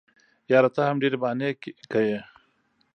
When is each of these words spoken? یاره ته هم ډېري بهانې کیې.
یاره 0.51 0.69
ته 0.75 0.81
هم 0.87 0.95
ډېري 1.01 1.17
بهانې 1.21 1.49
کیې. 1.91 2.19